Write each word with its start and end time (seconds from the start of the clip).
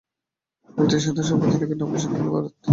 পরবর্তী 0.69 0.97
সেনা 1.03 1.23
সর্বাধিনায়কের 1.27 1.77
নাম 1.79 1.89
ঘোষণা 1.93 2.15
করল 2.15 2.29
ভারত। 2.35 2.53